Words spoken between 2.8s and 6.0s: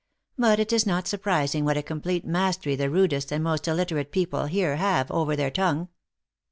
rudest and most illiterate people here have over their tongue."